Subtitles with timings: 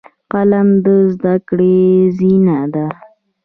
[0.31, 1.79] قلم د زده کړې
[2.17, 2.87] زینه ده